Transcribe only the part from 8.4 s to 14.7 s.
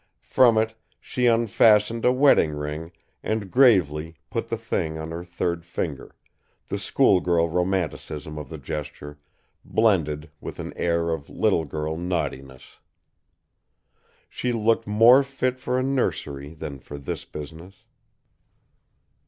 the gesture blended with an air of little girl naughtiness. She